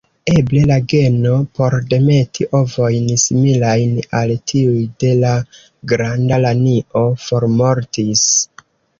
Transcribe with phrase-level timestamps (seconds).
[0.31, 5.33] Eble la geno por demeti ovojn similajn al tiuj de la
[5.91, 8.25] Granda lanio formortis.